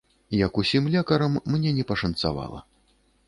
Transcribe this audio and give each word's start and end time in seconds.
Як 0.35 0.53
усім 0.61 0.87
лекарам, 0.95 1.37
мне 1.55 1.75
не 1.79 1.85
пашанцавала. 1.91 2.65